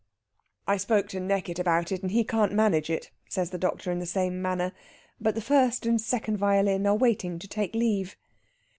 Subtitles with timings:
[0.65, 3.99] "I spoke to Neckitt about it, and he can't manage it," says the doctor in
[3.99, 4.71] the same manner.
[5.19, 8.17] But the first and second violin are waiting to take leave.